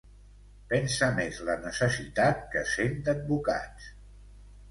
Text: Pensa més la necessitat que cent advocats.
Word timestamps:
Pensa 0.69 1.09
més 1.17 1.41
la 1.49 1.57
necessitat 1.65 2.41
que 2.55 2.65
cent 2.71 2.99
advocats. 3.13 3.93